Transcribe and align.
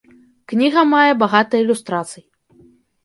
Кніга 0.53 0.81
мае 0.95 1.11
багата 1.25 1.53
ілюстрацый. 1.67 2.23